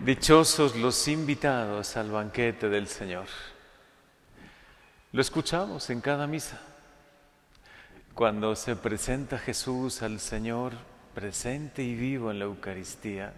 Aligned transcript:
Dichosos 0.00 0.76
los 0.76 1.08
invitados 1.08 1.96
al 1.96 2.12
banquete 2.12 2.68
del 2.68 2.86
Señor. 2.86 3.26
Lo 5.10 5.20
escuchamos 5.20 5.90
en 5.90 6.00
cada 6.00 6.28
misa. 6.28 6.60
Cuando 8.14 8.54
se 8.54 8.76
presenta 8.76 9.38
Jesús 9.38 10.02
al 10.02 10.20
Señor 10.20 10.74
presente 11.14 11.82
y 11.82 11.96
vivo 11.96 12.30
en 12.30 12.38
la 12.38 12.44
Eucaristía. 12.44 13.32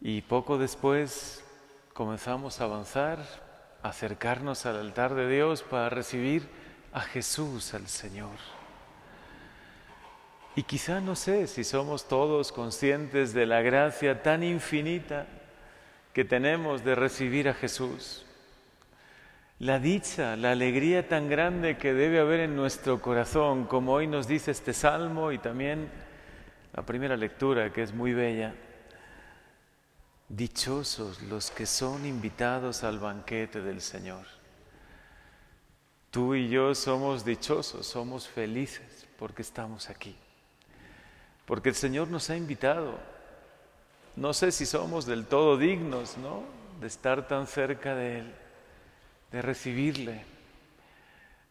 Y 0.00 0.22
poco 0.22 0.56
después 0.56 1.44
comenzamos 1.92 2.62
a 2.62 2.64
avanzar, 2.64 3.18
a 3.82 3.90
acercarnos 3.90 4.64
al 4.64 4.76
altar 4.76 5.14
de 5.14 5.28
Dios 5.28 5.62
para 5.62 5.90
recibir 5.90 6.48
a 6.94 7.02
Jesús, 7.02 7.74
al 7.74 7.88
Señor. 7.88 8.55
Y 10.56 10.62
quizá 10.62 11.02
no 11.02 11.14
sé 11.16 11.46
si 11.48 11.64
somos 11.64 12.08
todos 12.08 12.50
conscientes 12.50 13.34
de 13.34 13.44
la 13.44 13.60
gracia 13.60 14.22
tan 14.22 14.42
infinita 14.42 15.26
que 16.14 16.24
tenemos 16.24 16.82
de 16.82 16.94
recibir 16.94 17.50
a 17.50 17.54
Jesús. 17.54 18.24
La 19.58 19.78
dicha, 19.78 20.34
la 20.34 20.52
alegría 20.52 21.08
tan 21.08 21.28
grande 21.28 21.76
que 21.76 21.92
debe 21.92 22.20
haber 22.20 22.40
en 22.40 22.56
nuestro 22.56 23.02
corazón, 23.02 23.66
como 23.66 23.92
hoy 23.92 24.06
nos 24.06 24.26
dice 24.26 24.50
este 24.50 24.72
salmo 24.72 25.30
y 25.30 25.36
también 25.36 25.90
la 26.72 26.82
primera 26.86 27.18
lectura 27.18 27.70
que 27.70 27.82
es 27.82 27.92
muy 27.92 28.14
bella. 28.14 28.54
Dichosos 30.30 31.20
los 31.24 31.50
que 31.50 31.66
son 31.66 32.06
invitados 32.06 32.82
al 32.82 32.98
banquete 32.98 33.60
del 33.60 33.82
Señor. 33.82 34.24
Tú 36.10 36.34
y 36.34 36.48
yo 36.48 36.74
somos 36.74 37.26
dichosos, 37.26 37.86
somos 37.86 38.26
felices 38.26 39.06
porque 39.18 39.42
estamos 39.42 39.90
aquí 39.90 40.16
porque 41.46 41.68
el 41.70 41.74
Señor 41.76 42.08
nos 42.08 42.28
ha 42.28 42.36
invitado. 42.36 42.98
No 44.16 44.34
sé 44.34 44.50
si 44.52 44.66
somos 44.66 45.06
del 45.06 45.26
todo 45.26 45.56
dignos, 45.56 46.18
¿no? 46.18 46.42
De 46.80 46.88
estar 46.88 47.26
tan 47.28 47.46
cerca 47.46 47.94
de 47.94 48.18
Él, 48.18 48.34
de 49.30 49.42
recibirle, 49.42 50.24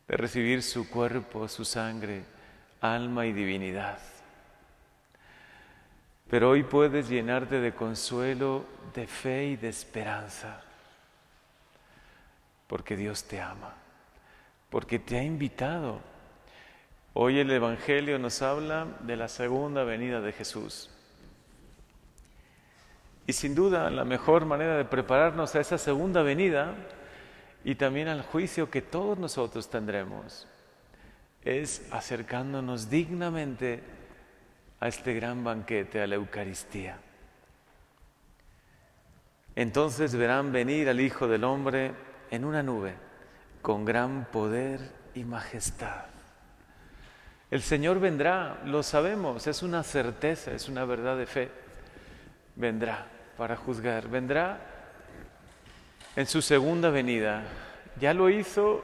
de 0.07 0.17
recibir 0.17 0.61
su 0.61 0.89
cuerpo, 0.89 1.47
su 1.47 1.63
sangre, 1.63 2.23
alma 2.81 3.25
y 3.25 3.33
divinidad. 3.33 3.97
Pero 6.29 6.49
hoy 6.49 6.63
puedes 6.63 7.07
llenarte 7.07 7.59
de 7.59 7.73
consuelo, 7.73 8.65
de 8.93 9.07
fe 9.07 9.45
y 9.45 9.55
de 9.55 9.69
esperanza, 9.69 10.61
porque 12.67 12.97
Dios 12.97 13.23
te 13.23 13.39
ama, 13.39 13.73
porque 14.69 14.99
te 14.99 15.19
ha 15.19 15.23
invitado 15.23 16.01
Hoy 17.17 17.39
el 17.39 17.49
Evangelio 17.49 18.19
nos 18.19 18.41
habla 18.41 18.87
de 18.99 19.15
la 19.15 19.29
segunda 19.29 19.85
venida 19.85 20.19
de 20.19 20.33
Jesús. 20.33 20.89
Y 23.25 23.31
sin 23.31 23.55
duda 23.55 23.89
la 23.89 24.03
mejor 24.03 24.45
manera 24.45 24.75
de 24.75 24.83
prepararnos 24.83 25.55
a 25.55 25.61
esa 25.61 25.77
segunda 25.77 26.23
venida 26.23 26.75
y 27.63 27.75
también 27.75 28.09
al 28.09 28.21
juicio 28.21 28.69
que 28.69 28.81
todos 28.81 29.17
nosotros 29.17 29.69
tendremos 29.69 30.45
es 31.41 31.87
acercándonos 31.89 32.89
dignamente 32.89 33.81
a 34.81 34.89
este 34.89 35.13
gran 35.13 35.41
banquete, 35.41 36.01
a 36.01 36.07
la 36.07 36.15
Eucaristía. 36.15 36.97
Entonces 39.55 40.13
verán 40.15 40.51
venir 40.51 40.89
al 40.89 40.99
Hijo 40.99 41.29
del 41.29 41.45
Hombre 41.45 41.93
en 42.29 42.43
una 42.43 42.61
nube 42.61 42.93
con 43.61 43.85
gran 43.85 44.25
poder 44.33 44.81
y 45.13 45.23
majestad. 45.23 46.14
El 47.51 47.61
Señor 47.61 47.99
vendrá, 47.99 48.61
lo 48.65 48.81
sabemos, 48.81 49.45
es 49.45 49.61
una 49.61 49.83
certeza, 49.83 50.51
es 50.51 50.67
una 50.67 50.83
verdad 50.83 51.15
de 51.17 51.27
fe. 51.27 51.51
Vendrá 52.55 53.05
para 53.37 53.55
juzgar, 53.55 54.07
vendrá 54.07 54.59
en 56.15 56.25
su 56.25 56.41
segunda 56.41 56.89
venida. 56.89 57.43
Ya 57.99 58.13
lo 58.13 58.29
hizo 58.29 58.83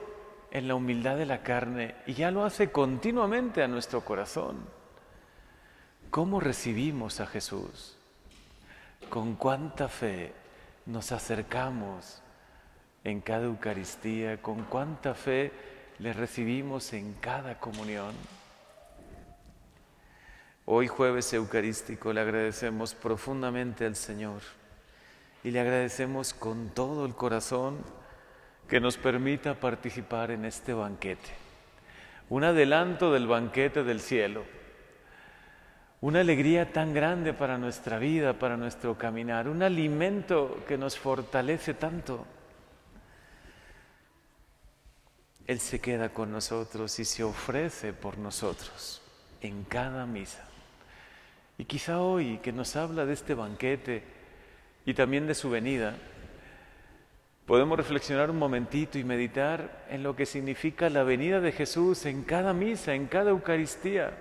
en 0.52 0.68
la 0.68 0.75
humildad 0.75 1.18
de 1.18 1.25
la 1.25 1.41
carne 1.41 1.96
y 2.06 2.13
ya 2.13 2.30
lo 2.30 2.46
hace 2.46 2.72
continuamente 2.72 3.63
a 3.63 3.68
nuestro 3.68 4.02
corazón. 4.02 4.58
¿Cómo 6.12 6.40
recibimos 6.40 7.19
a 7.19 7.25
Jesús? 7.25 7.97
¿Con 9.09 9.35
cuánta 9.35 9.88
fe 9.88 10.34
nos 10.85 11.12
acercamos 11.12 12.22
en 13.03 13.22
cada 13.22 13.46
Eucaristía? 13.46 14.41
¿Con 14.41 14.66
cuánta 14.66 15.14
fe 15.16 15.52
le 16.00 16.14
recibimos 16.14 16.94
en 16.94 17.14
cada 17.14 17.58
comunión? 17.58 18.14
Hoy 20.66 20.88
jueves 20.88 21.33
eucarístico 21.33 22.13
le 22.13 22.22
agradecemos 22.22 22.94
profundamente 22.94 23.85
al 23.85 23.95
Señor 23.95 24.41
y 25.44 25.49
le 25.49 25.59
agradecemos 25.59 26.35
con 26.35 26.69
todo 26.69 27.05
el 27.05 27.16
corazón 27.16 27.79
que 28.67 28.79
nos 28.79 28.95
permita 28.97 29.55
participar 29.55 30.29
en 30.29 30.45
este 30.45 30.73
banquete. 30.73 31.29
Un 32.29 32.44
adelanto 32.44 33.11
del 33.11 33.25
banquete 33.27 33.83
del 33.83 33.99
cielo. 33.99 34.44
Una 35.99 36.22
alegría 36.22 36.72
tan 36.72 36.93
grande 36.93 37.33
para 37.33 37.57
nuestra 37.57 37.97
vida, 37.97 38.33
para 38.39 38.55
nuestro 38.55 38.97
caminar. 38.97 39.47
Un 39.47 39.63
alimento 39.63 40.63
que 40.67 40.78
nos 40.78 40.97
fortalece 40.97 41.73
tanto. 41.73 42.25
Él 45.47 45.59
se 45.59 45.81
queda 45.81 46.09
con 46.09 46.31
nosotros 46.31 46.97
y 46.99 47.05
se 47.05 47.23
ofrece 47.23 47.93
por 47.93 48.17
nosotros 48.17 49.01
en 49.41 49.63
cada 49.63 50.05
misa. 50.05 50.50
Y 51.61 51.66
quizá 51.66 52.01
hoy 52.01 52.39
que 52.39 52.51
nos 52.51 52.75
habla 52.75 53.05
de 53.05 53.13
este 53.13 53.35
banquete 53.35 54.01
y 54.83 54.95
también 54.95 55.27
de 55.27 55.35
su 55.35 55.47
venida, 55.47 55.95
podemos 57.45 57.77
reflexionar 57.77 58.31
un 58.31 58.39
momentito 58.39 58.97
y 58.97 59.03
meditar 59.03 59.85
en 59.88 60.01
lo 60.01 60.16
que 60.16 60.25
significa 60.25 60.89
la 60.89 61.03
venida 61.03 61.39
de 61.39 61.51
Jesús 61.51 62.07
en 62.07 62.23
cada 62.23 62.51
misa, 62.53 62.95
en 62.95 63.05
cada 63.05 63.29
Eucaristía. 63.29 64.17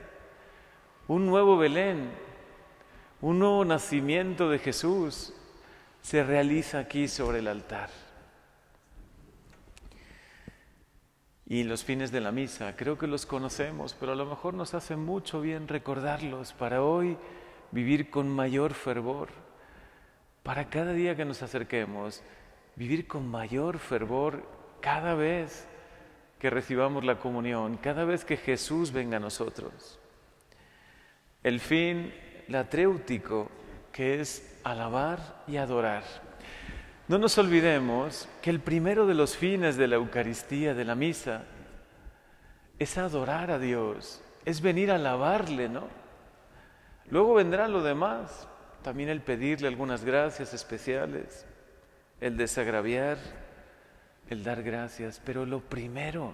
Un 1.08 1.24
nuevo 1.24 1.56
Belén, 1.56 2.10
un 3.22 3.38
nuevo 3.38 3.64
nacimiento 3.64 4.50
de 4.50 4.58
Jesús 4.58 5.32
se 6.02 6.22
realiza 6.22 6.78
aquí 6.80 7.08
sobre 7.08 7.38
el 7.38 7.48
altar. 7.48 7.88
Y 11.50 11.64
los 11.64 11.82
fines 11.82 12.12
de 12.12 12.20
la 12.20 12.30
misa. 12.30 12.76
Creo 12.76 12.96
que 12.96 13.08
los 13.08 13.26
conocemos, 13.26 13.96
pero 13.98 14.12
a 14.12 14.14
lo 14.14 14.24
mejor 14.24 14.54
nos 14.54 14.72
hace 14.72 14.94
mucho 14.94 15.40
bien 15.40 15.66
recordarlos 15.66 16.52
para 16.52 16.80
hoy 16.80 17.18
vivir 17.72 18.08
con 18.08 18.28
mayor 18.28 18.72
fervor. 18.72 19.30
Para 20.44 20.70
cada 20.70 20.92
día 20.92 21.16
que 21.16 21.24
nos 21.24 21.42
acerquemos, 21.42 22.22
vivir 22.76 23.08
con 23.08 23.26
mayor 23.28 23.80
fervor 23.80 24.46
cada 24.80 25.14
vez 25.14 25.66
que 26.38 26.50
recibamos 26.50 27.04
la 27.04 27.18
comunión, 27.18 27.78
cada 27.78 28.04
vez 28.04 28.24
que 28.24 28.36
Jesús 28.36 28.92
venga 28.92 29.16
a 29.16 29.20
nosotros. 29.20 29.98
El 31.42 31.58
fin 31.58 32.14
latréutico, 32.46 33.50
que 33.90 34.20
es 34.20 34.60
alabar 34.62 35.42
y 35.48 35.56
adorar. 35.56 36.04
No 37.10 37.18
nos 37.18 37.38
olvidemos 37.38 38.28
que 38.40 38.50
el 38.50 38.60
primero 38.60 39.04
de 39.04 39.14
los 39.14 39.36
fines 39.36 39.76
de 39.76 39.88
la 39.88 39.96
Eucaristía, 39.96 40.74
de 40.74 40.84
la 40.84 40.94
misa, 40.94 41.42
es 42.78 42.98
adorar 42.98 43.50
a 43.50 43.58
Dios, 43.58 44.22
es 44.44 44.60
venir 44.60 44.92
a 44.92 44.94
alabarle, 44.94 45.68
¿no? 45.68 45.88
Luego 47.10 47.34
vendrá 47.34 47.66
lo 47.66 47.82
demás, 47.82 48.46
también 48.84 49.08
el 49.08 49.22
pedirle 49.22 49.66
algunas 49.66 50.04
gracias 50.04 50.54
especiales, 50.54 51.46
el 52.20 52.36
desagraviar, 52.36 53.18
el 54.28 54.44
dar 54.44 54.62
gracias, 54.62 55.20
pero 55.24 55.44
lo 55.44 55.58
primero, 55.58 56.32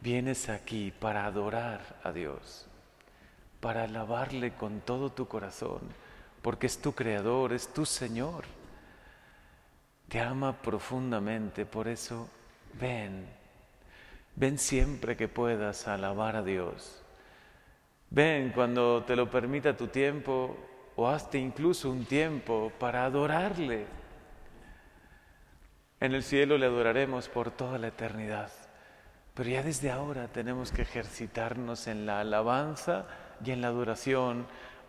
vienes 0.00 0.48
aquí 0.48 0.92
para 0.98 1.24
adorar 1.24 2.00
a 2.02 2.10
Dios, 2.10 2.66
para 3.60 3.84
alabarle 3.84 4.54
con 4.54 4.80
todo 4.80 5.12
tu 5.12 5.28
corazón 5.28 5.82
porque 6.44 6.66
es 6.66 6.76
tu 6.76 6.92
creador, 6.92 7.54
es 7.54 7.72
tu 7.72 7.86
Señor. 7.86 8.44
Te 10.10 10.20
ama 10.20 10.52
profundamente, 10.60 11.64
por 11.64 11.88
eso 11.88 12.28
ven, 12.78 13.26
ven 14.36 14.58
siempre 14.58 15.16
que 15.16 15.26
puedas 15.26 15.88
alabar 15.88 16.36
a 16.36 16.42
Dios. 16.42 17.02
Ven 18.10 18.50
cuando 18.50 19.04
te 19.04 19.16
lo 19.16 19.30
permita 19.30 19.74
tu 19.74 19.86
tiempo 19.86 20.54
o 20.96 21.08
hazte 21.08 21.38
incluso 21.38 21.90
un 21.90 22.04
tiempo 22.04 22.70
para 22.78 23.06
adorarle. 23.06 23.86
En 25.98 26.12
el 26.12 26.22
cielo 26.22 26.58
le 26.58 26.66
adoraremos 26.66 27.30
por 27.30 27.52
toda 27.52 27.78
la 27.78 27.86
eternidad, 27.86 28.52
pero 29.32 29.48
ya 29.48 29.62
desde 29.62 29.90
ahora 29.90 30.28
tenemos 30.28 30.72
que 30.72 30.82
ejercitarnos 30.82 31.86
en 31.86 32.04
la 32.04 32.20
alabanza 32.20 33.06
y 33.42 33.50
en 33.52 33.62
la 33.62 33.68
adoración 33.68 34.46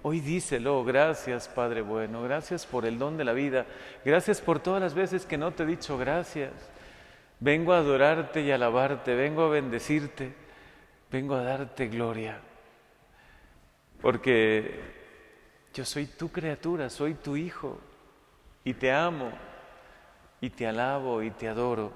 Hoy 0.08 0.20
díselo, 0.20 0.84
gracias 0.84 1.48
Padre 1.48 1.82
bueno, 1.82 2.22
gracias 2.22 2.64
por 2.68 2.86
el 2.86 3.00
don 3.00 3.18
de 3.18 3.24
la 3.24 3.34
vida, 3.34 3.66
gracias 4.06 4.40
por 4.40 4.60
todas 4.60 4.80
las 4.80 4.94
veces 4.94 5.26
que 5.26 5.36
no 5.36 5.52
te 5.52 5.64
he 5.64 5.66
dicho 5.66 5.98
gracias. 5.98 6.52
Vengo 7.40 7.74
a 7.74 7.80
adorarte 7.80 8.42
y 8.42 8.52
alabarte, 8.52 9.16
vengo 9.16 9.46
a 9.46 9.50
bendecirte, 9.50 10.32
vengo 11.12 11.34
a 11.34 11.42
darte 11.42 11.88
gloria. 11.88 12.40
Porque 14.00 14.80
yo 15.74 15.84
soy 15.84 16.06
tu 16.06 16.32
criatura, 16.32 16.92
soy 16.92 17.16
tu 17.16 17.36
hijo 17.36 17.82
y 18.64 18.76
te 18.76 18.92
amo 18.92 19.32
y 20.40 20.52
te 20.52 20.68
alabo 20.68 21.24
y 21.24 21.32
te 21.32 21.48
adoro. 21.48 21.92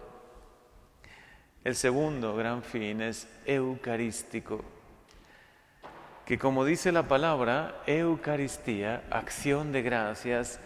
El 1.64 1.76
segundo 1.76 2.36
gran 2.36 2.64
fin 2.64 3.04
es 3.04 3.30
eucarístico, 3.46 4.66
que 6.30 6.38
como 6.38 6.64
dice 6.64 6.92
la 6.92 7.08
palabra, 7.08 7.82
Eucaristía, 7.88 9.02
acción 9.10 9.72
de 9.72 9.82
gracias, 9.82 10.60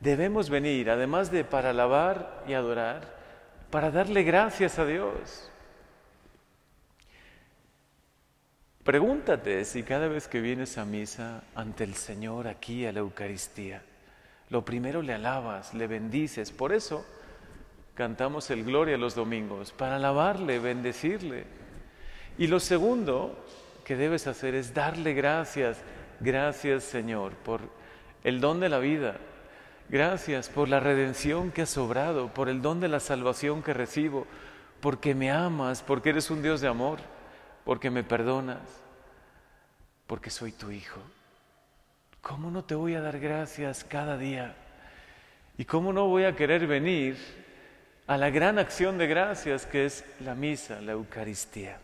debemos 0.00 0.50
venir, 0.50 0.90
además 0.90 1.30
de 1.30 1.44
para 1.44 1.70
alabar 1.70 2.42
y 2.48 2.54
adorar, 2.54 3.02
para 3.70 3.92
darle 3.92 4.24
gracias 4.24 4.80
a 4.80 4.84
Dios. 4.84 5.48
Pregúntate 8.82 9.64
si 9.64 9.84
cada 9.84 10.08
vez 10.08 10.26
que 10.26 10.40
vienes 10.40 10.76
a 10.76 10.84
misa 10.84 11.44
ante 11.54 11.84
el 11.84 11.94
Señor 11.94 12.48
aquí 12.48 12.84
a 12.84 12.90
la 12.90 12.98
Eucaristía, 12.98 13.84
lo 14.48 14.64
primero 14.64 15.02
le 15.02 15.14
alabas, 15.14 15.72
le 15.72 15.86
bendices. 15.86 16.50
Por 16.50 16.72
eso 16.72 17.06
cantamos 17.94 18.50
el 18.50 18.64
Gloria 18.64 18.98
los 18.98 19.14
domingos, 19.14 19.70
para 19.70 19.94
alabarle, 19.94 20.58
bendecirle. 20.58 21.44
Y 22.38 22.48
lo 22.48 22.58
segundo 22.58 23.38
que 23.90 23.96
debes 23.96 24.28
hacer 24.28 24.54
es 24.54 24.72
darle 24.72 25.14
gracias. 25.14 25.78
Gracias 26.20 26.84
Señor 26.84 27.32
por 27.32 27.60
el 28.22 28.40
don 28.40 28.60
de 28.60 28.68
la 28.68 28.78
vida. 28.78 29.16
Gracias 29.88 30.48
por 30.48 30.68
la 30.68 30.78
redención 30.78 31.50
que 31.50 31.62
has 31.62 31.70
sobrado, 31.70 32.32
por 32.32 32.48
el 32.48 32.62
don 32.62 32.78
de 32.78 32.86
la 32.86 33.00
salvación 33.00 33.64
que 33.64 33.74
recibo, 33.74 34.28
porque 34.80 35.16
me 35.16 35.32
amas, 35.32 35.82
porque 35.82 36.10
eres 36.10 36.30
un 36.30 36.40
Dios 36.40 36.60
de 36.60 36.68
amor, 36.68 37.00
porque 37.64 37.90
me 37.90 38.04
perdonas, 38.04 38.60
porque 40.06 40.30
soy 40.30 40.52
tu 40.52 40.70
hijo. 40.70 41.00
¿Cómo 42.22 42.52
no 42.52 42.62
te 42.62 42.76
voy 42.76 42.94
a 42.94 43.00
dar 43.00 43.18
gracias 43.18 43.82
cada 43.82 44.16
día? 44.16 44.54
¿Y 45.58 45.64
cómo 45.64 45.92
no 45.92 46.06
voy 46.06 46.26
a 46.26 46.36
querer 46.36 46.68
venir 46.68 47.16
a 48.06 48.16
la 48.16 48.30
gran 48.30 48.60
acción 48.60 48.98
de 48.98 49.08
gracias 49.08 49.66
que 49.66 49.84
es 49.84 50.04
la 50.20 50.36
misa, 50.36 50.80
la 50.80 50.92
Eucaristía? 50.92 51.80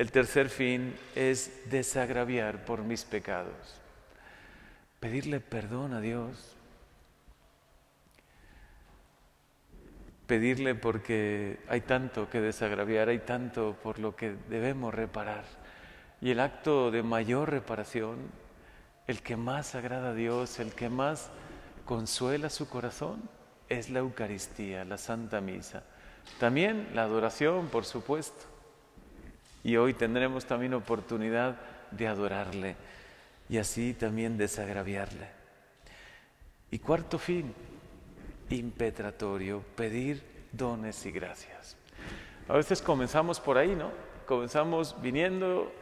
El 0.00 0.10
tercer 0.12 0.48
fin 0.48 0.96
es 1.14 1.68
desagraviar 1.68 2.64
por 2.64 2.82
mis 2.82 3.04
pecados, 3.04 3.52
pedirle 4.98 5.40
perdón 5.40 5.92
a 5.92 6.00
Dios, 6.00 6.56
pedirle 10.26 10.74
porque 10.74 11.58
hay 11.68 11.82
tanto 11.82 12.30
que 12.30 12.40
desagraviar, 12.40 13.10
hay 13.10 13.18
tanto 13.18 13.76
por 13.82 13.98
lo 13.98 14.16
que 14.16 14.36
debemos 14.48 14.94
reparar. 14.94 15.44
Y 16.22 16.30
el 16.30 16.40
acto 16.40 16.90
de 16.90 17.02
mayor 17.02 17.50
reparación 17.50 18.16
el 19.06 19.20
que 19.20 19.36
más 19.36 19.74
agrada 19.74 20.12
a 20.12 20.14
Dios, 20.14 20.60
el 20.60 20.72
que 20.72 20.88
más 20.88 21.28
consuela 21.84 22.48
su 22.48 22.70
corazón, 22.70 23.20
es 23.68 23.90
la 23.90 23.98
Eucaristía, 23.98 24.82
la 24.86 24.96
Santa 24.96 25.42
Misa. 25.42 25.82
También 26.38 26.88
la 26.94 27.02
adoración, 27.02 27.68
por 27.68 27.84
supuesto. 27.84 28.49
Y 29.62 29.76
hoy 29.76 29.94
tendremos 29.94 30.46
también 30.46 30.74
oportunidad 30.74 31.56
de 31.90 32.06
adorarle 32.08 32.76
y 33.48 33.58
así 33.58 33.94
también 33.94 34.38
desagraviarle. 34.38 35.28
Y 36.70 36.78
cuarto 36.78 37.18
fin, 37.18 37.52
impetratorio, 38.48 39.62
pedir 39.76 40.22
dones 40.52 41.04
y 41.04 41.10
gracias. 41.10 41.76
A 42.48 42.54
veces 42.54 42.80
comenzamos 42.80 43.40
por 43.40 43.58
ahí, 43.58 43.74
¿no? 43.74 43.90
Comenzamos 44.26 44.96
viniendo 45.02 45.72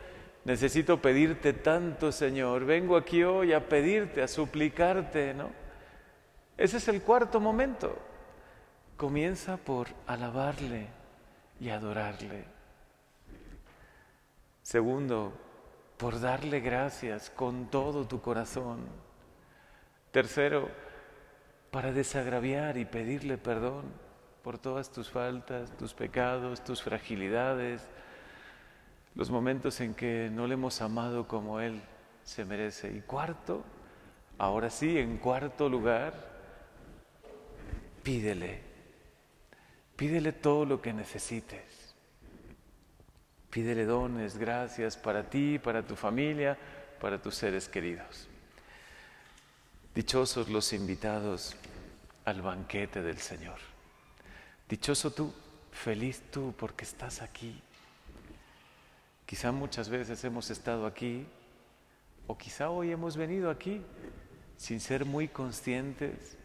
Necesito 0.48 1.02
pedirte 1.02 1.52
tanto, 1.52 2.10
Señor. 2.10 2.64
Vengo 2.64 2.96
aquí 2.96 3.22
hoy 3.22 3.52
a 3.52 3.68
pedirte, 3.68 4.22
a 4.22 4.28
suplicarte, 4.28 5.34
¿no? 5.34 5.50
Ese 6.56 6.78
es 6.78 6.88
el 6.88 7.02
cuarto 7.02 7.38
momento. 7.38 7.94
Comienza 8.96 9.58
por 9.58 9.88
alabarle 10.06 10.86
y 11.60 11.68
adorarle. 11.68 12.44
Segundo, 14.68 15.32
por 15.96 16.20
darle 16.20 16.60
gracias 16.60 17.30
con 17.30 17.70
todo 17.70 18.06
tu 18.06 18.20
corazón. 18.20 18.80
Tercero, 20.10 20.68
para 21.70 21.90
desagraviar 21.90 22.76
y 22.76 22.84
pedirle 22.84 23.38
perdón 23.38 23.86
por 24.42 24.58
todas 24.58 24.92
tus 24.92 25.08
faltas, 25.08 25.74
tus 25.78 25.94
pecados, 25.94 26.62
tus 26.62 26.82
fragilidades, 26.82 27.88
los 29.14 29.30
momentos 29.30 29.80
en 29.80 29.94
que 29.94 30.28
no 30.30 30.46
le 30.46 30.52
hemos 30.52 30.82
amado 30.82 31.26
como 31.26 31.60
Él 31.60 31.80
se 32.22 32.44
merece. 32.44 32.92
Y 32.92 33.00
cuarto, 33.00 33.64
ahora 34.36 34.68
sí, 34.68 34.98
en 34.98 35.16
cuarto 35.16 35.70
lugar, 35.70 36.12
pídele, 38.02 38.60
pídele 39.96 40.32
todo 40.32 40.66
lo 40.66 40.82
que 40.82 40.92
necesites. 40.92 41.87
Pídele 43.58 43.86
dones, 43.86 44.38
gracias 44.38 44.96
para 44.96 45.28
ti, 45.28 45.58
para 45.58 45.82
tu 45.82 45.96
familia, 45.96 46.56
para 47.00 47.20
tus 47.20 47.34
seres 47.34 47.68
queridos. 47.68 48.28
Dichosos 49.92 50.48
los 50.48 50.72
invitados 50.72 51.56
al 52.24 52.40
banquete 52.40 53.02
del 53.02 53.18
Señor. 53.18 53.58
Dichoso 54.68 55.10
tú, 55.10 55.34
feliz 55.72 56.22
tú 56.30 56.54
porque 56.56 56.84
estás 56.84 57.20
aquí. 57.20 57.60
Quizá 59.26 59.50
muchas 59.50 59.88
veces 59.88 60.22
hemos 60.22 60.50
estado 60.50 60.86
aquí 60.86 61.26
o 62.28 62.38
quizá 62.38 62.70
hoy 62.70 62.92
hemos 62.92 63.16
venido 63.16 63.50
aquí 63.50 63.82
sin 64.56 64.78
ser 64.78 65.04
muy 65.04 65.26
conscientes 65.26 66.38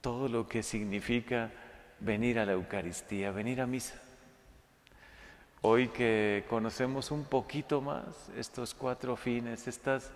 todo 0.00 0.28
lo 0.28 0.48
que 0.48 0.64
significa 0.64 1.52
venir 2.00 2.40
a 2.40 2.46
la 2.46 2.54
Eucaristía, 2.54 3.30
venir 3.30 3.60
a 3.60 3.68
misa. 3.68 4.02
Hoy 5.64 5.90
que 5.90 6.44
conocemos 6.50 7.12
un 7.12 7.22
poquito 7.22 7.80
más 7.80 8.02
estos 8.36 8.74
cuatro 8.74 9.14
fines, 9.14 9.68
estas 9.68 10.10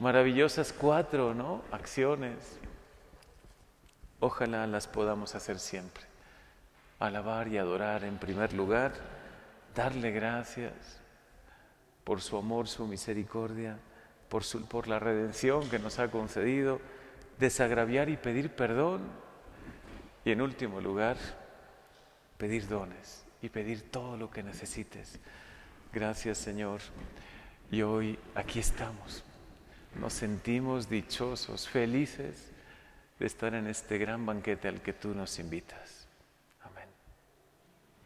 maravillosas 0.00 0.72
cuatro 0.72 1.34
¿no? 1.34 1.62
acciones, 1.70 2.58
ojalá 4.18 4.66
las 4.66 4.88
podamos 4.88 5.36
hacer 5.36 5.60
siempre. 5.60 6.02
Alabar 6.98 7.46
y 7.46 7.58
adorar 7.58 8.02
en 8.02 8.18
primer 8.18 8.54
lugar 8.54 8.92
darle 9.72 10.10
gracias 10.10 10.98
por 12.02 12.20
su 12.20 12.36
amor, 12.36 12.66
su 12.66 12.88
misericordia, 12.88 13.78
por, 14.28 14.42
por 14.66 14.88
la 14.88 14.98
redención 14.98 15.70
que 15.70 15.78
nos 15.78 16.00
ha 16.00 16.10
concedido, 16.10 16.80
desagraviar 17.38 18.08
y 18.08 18.16
pedir 18.16 18.50
perdón. 18.50 19.02
Y 20.24 20.32
en 20.32 20.42
último 20.42 20.80
lugar, 20.80 21.16
pedir 22.36 22.66
dones 22.66 23.25
y 23.42 23.48
pedir 23.48 23.90
todo 23.90 24.16
lo 24.16 24.30
que 24.30 24.42
necesites. 24.42 25.18
Gracias 25.92 26.38
Señor. 26.38 26.80
Y 27.70 27.82
hoy 27.82 28.18
aquí 28.34 28.60
estamos. 28.60 29.24
Nos 30.00 30.12
sentimos 30.12 30.88
dichosos, 30.88 31.68
felices 31.68 32.50
de 33.18 33.26
estar 33.26 33.54
en 33.54 33.66
este 33.66 33.98
gran 33.98 34.26
banquete 34.26 34.68
al 34.68 34.80
que 34.82 34.92
tú 34.92 35.14
nos 35.14 35.38
invitas. 35.38 36.05